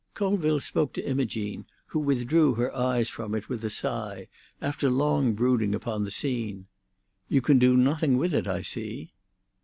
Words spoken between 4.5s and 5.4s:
after long